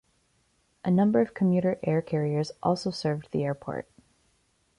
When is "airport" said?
3.43-3.87